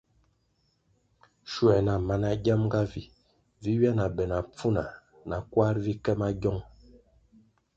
Schuer 1.51 1.81
na 1.85 1.95
mana 2.07 2.29
giamga 2.43 2.81
vi 2.91 3.03
ywia 3.71 3.91
na 3.97 4.05
be 4.15 4.23
pfuna 4.53 4.83
na 5.29 5.37
kwar 5.51 5.75
vi 5.83 5.93
ke 6.03 6.13
magiong. 6.19 6.61